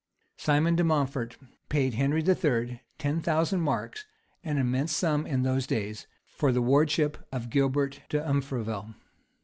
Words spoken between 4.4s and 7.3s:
an immense sum in those days, for the wardship